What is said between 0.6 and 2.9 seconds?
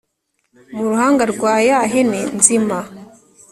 mu ruhanga rwa ya hene nzima